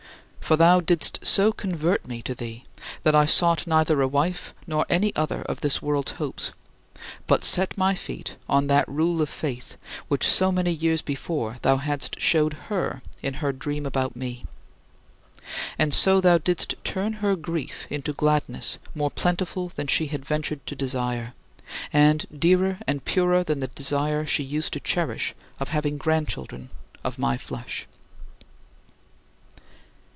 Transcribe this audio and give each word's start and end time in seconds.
For 0.41 0.57
thou 0.57 0.81
didst 0.81 1.25
so 1.25 1.53
convert 1.53 2.05
me 2.05 2.21
to 2.23 2.35
thee 2.35 2.65
that 3.03 3.15
I 3.15 3.23
sought 3.23 3.65
neither 3.67 4.01
a 4.01 4.07
wife 4.09 4.53
nor 4.67 4.85
any 4.89 5.15
other 5.15 5.43
of 5.43 5.61
this 5.61 5.81
world's 5.81 6.11
hopes, 6.13 6.51
but 7.25 7.45
set 7.45 7.77
my 7.77 7.95
feet 7.95 8.35
on 8.49 8.67
that 8.67 8.85
rule 8.89 9.21
of 9.21 9.29
faith 9.29 9.77
which 10.09 10.27
so 10.27 10.51
many 10.51 10.71
years 10.73 11.01
before 11.01 11.55
thou 11.61 11.77
hadst 11.77 12.19
showed 12.19 12.53
her 12.67 13.01
in 13.23 13.35
her 13.35 13.53
dream 13.53 13.85
about 13.85 14.17
me. 14.17 14.43
And 15.79 15.93
so 15.93 16.19
thou 16.19 16.37
didst 16.37 16.75
turn 16.83 17.13
her 17.23 17.37
grief 17.37 17.87
into 17.89 18.11
gladness 18.11 18.77
more 18.93 19.11
plentiful 19.11 19.69
than 19.69 19.87
she 19.87 20.07
had 20.07 20.25
ventured 20.25 20.65
to 20.65 20.75
desire, 20.75 21.33
and 21.93 22.25
dearer 22.37 22.77
and 22.85 23.05
purer 23.05 23.45
than 23.45 23.61
the 23.61 23.67
desire 23.67 24.25
she 24.25 24.43
used 24.43 24.73
to 24.73 24.81
cherish 24.81 25.33
of 25.61 25.69
having 25.69 25.97
grandchildren 25.97 26.69
of 27.05 27.17
my 27.17 27.37
flesh. 27.37 27.87